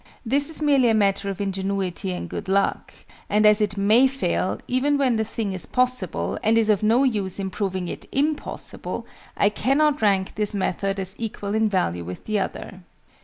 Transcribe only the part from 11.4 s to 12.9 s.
in value with the other.